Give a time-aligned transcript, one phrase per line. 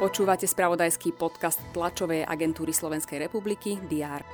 [0.00, 4.24] Počúvate spravodajský podcast tlačovej agentúry Slovenskej republiky DR.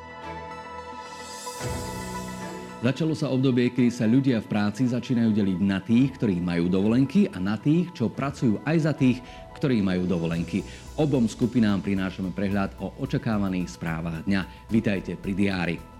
[2.87, 7.27] Začalo sa obdobie, kedy sa ľudia v práci začínajú deliť na tých, ktorí majú dovolenky
[7.35, 9.19] a na tých, čo pracujú aj za tých,
[9.59, 10.63] ktorí majú dovolenky.
[10.95, 14.71] Obom skupinám prinášame prehľad o očakávaných správach dňa.
[14.71, 15.96] Vítajte pri diári.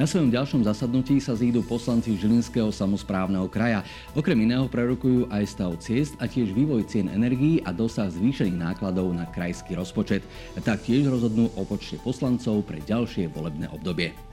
[0.00, 3.84] Na svojom ďalšom zasadnutí sa zídu poslanci Žilinského samozprávneho kraja.
[4.16, 9.12] Okrem iného prerokujú aj stav ciest a tiež vývoj cien energií a dosah zvýšených nákladov
[9.12, 10.24] na krajský rozpočet.
[10.56, 14.29] Taktiež rozhodnú o počte poslancov pre ďalšie volebné obdobie.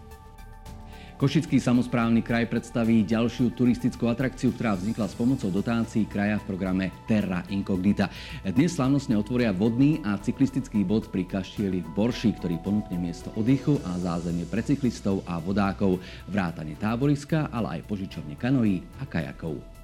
[1.17, 6.93] Košický samozprávny kraj predstaví ďalšiu turistickú atrakciu, ktorá vznikla s pomocou dotácií kraja v programe
[7.09, 8.05] Terra Incognita.
[8.45, 13.81] Dnes slávnostne otvoria vodný a cyklistický bod pri Kaštieli v Borši, ktorý ponúkne miesto oddychu
[13.81, 15.98] a zázemie pre cyklistov a vodákov,
[16.30, 19.77] vrátane táboriska, ale aj požičovne kanoí a kajakov.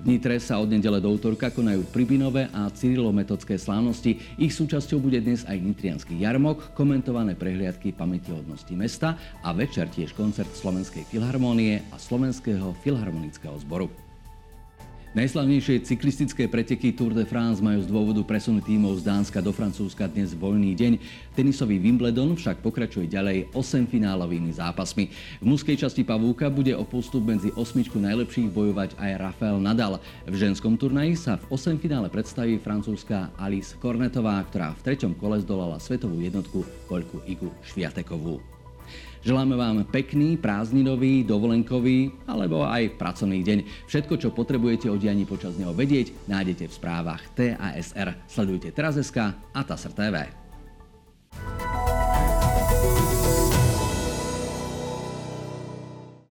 [0.00, 4.16] V Nitre sa od nedele do útorka konajú Pribinové a Cyrilometodské slávnosti.
[4.40, 10.56] Ich súčasťou bude dnes aj nitrianský jarmok, komentované prehliadky pamätihodnosti mesta a večer tiež koncert
[10.56, 14.09] Slovenskej filharmónie a Slovenského filharmonického zboru.
[15.10, 20.06] Najslavnejšie cyklistické preteky Tour de France majú z dôvodu presunu tímov z Dánska do Francúzska
[20.06, 21.02] dnes voľný deň.
[21.34, 25.10] Tenisový Wimbledon však pokračuje ďalej 8 finálovými zápasmi.
[25.42, 29.98] V mužskej časti pavúka bude o postup medzi osmičku najlepších bojovať aj Rafael Nadal.
[30.30, 35.42] V ženskom turnaji sa v 8 finále predstaví francúzska Alice Kornetová, ktorá v treťom kole
[35.42, 38.59] zdolala svetovú jednotku Poľku Igu Šviatekovú.
[39.20, 43.58] Želáme vám pekný, prázdninový, dovolenkový alebo aj pracovný deň.
[43.84, 48.16] Všetko, čo potrebujete o dianí počas neho vedieť, nájdete v správach TASR.
[48.24, 50.16] Sledujte Teraz.sk a TASR TV.